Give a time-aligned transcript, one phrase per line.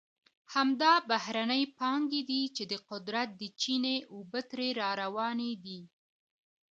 [0.55, 5.79] همدا بهرنۍ پانګې دي چې د قدرت د چینې اوبه ترې را روانې دي.